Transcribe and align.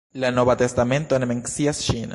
La 0.13 0.31
nova 0.37 0.55
testamento 0.61 1.19
ne 1.23 1.29
mencias 1.35 1.85
ŝin. 1.89 2.09